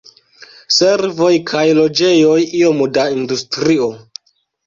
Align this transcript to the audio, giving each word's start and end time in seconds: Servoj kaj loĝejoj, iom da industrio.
Servoj 0.75 1.33
kaj 1.51 1.65
loĝejoj, 1.79 2.39
iom 2.61 2.81
da 2.97 3.05
industrio. 3.17 3.93